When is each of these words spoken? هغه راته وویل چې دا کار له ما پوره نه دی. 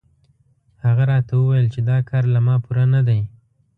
هغه 0.83 1.03
راته 1.11 1.33
وویل 1.35 1.67
چې 1.73 1.79
دا 1.89 1.97
کار 2.09 2.23
له 2.33 2.39
ما 2.45 2.55
پوره 2.63 2.85
نه 2.93 3.01
دی. 3.07 3.19